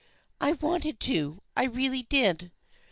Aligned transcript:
"I 0.47 0.53
wanted 0.53 0.99
to. 1.01 1.43
I 1.55 1.65
really 1.65 2.01
did." 2.01 2.51